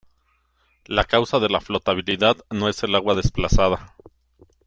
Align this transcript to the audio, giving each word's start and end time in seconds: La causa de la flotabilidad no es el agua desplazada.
La 0.85 1.03
causa 1.03 1.37
de 1.37 1.47
la 1.47 1.61
flotabilidad 1.61 2.35
no 2.49 2.67
es 2.69 2.81
el 2.81 2.95
agua 2.95 3.13
desplazada. 3.13 3.95